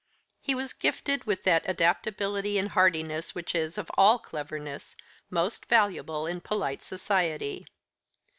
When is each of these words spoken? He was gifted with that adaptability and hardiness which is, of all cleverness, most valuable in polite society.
He 0.39 0.55
was 0.55 0.73
gifted 0.73 1.25
with 1.25 1.43
that 1.43 1.61
adaptability 1.69 2.57
and 2.57 2.69
hardiness 2.69 3.35
which 3.35 3.53
is, 3.53 3.77
of 3.77 3.91
all 3.95 4.17
cleverness, 4.17 4.95
most 5.29 5.67
valuable 5.67 6.25
in 6.25 6.41
polite 6.41 6.81
society. 6.81 7.67